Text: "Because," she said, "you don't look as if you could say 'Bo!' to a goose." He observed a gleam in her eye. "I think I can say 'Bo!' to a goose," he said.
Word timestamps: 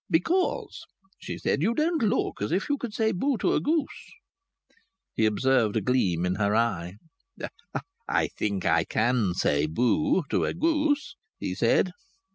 "Because," 0.09 0.81
she 1.19 1.37
said, 1.37 1.61
"you 1.61 1.75
don't 1.75 2.01
look 2.01 2.41
as 2.41 2.51
if 2.51 2.69
you 2.69 2.77
could 2.79 2.91
say 2.91 3.11
'Bo!' 3.11 3.37
to 3.37 3.53
a 3.53 3.59
goose." 3.61 4.09
He 5.13 5.27
observed 5.27 5.75
a 5.75 5.81
gleam 5.81 6.25
in 6.25 6.33
her 6.37 6.55
eye. 6.55 6.95
"I 8.09 8.29
think 8.29 8.65
I 8.65 8.83
can 8.83 9.35
say 9.35 9.67
'Bo!' 9.67 10.23
to 10.31 10.45
a 10.45 10.55
goose," 10.55 11.17
he 11.37 11.53
said. 11.53 11.91